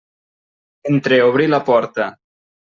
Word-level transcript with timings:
Entreobrí 0.93 1.47
la 1.53 1.63
porta. 1.71 2.11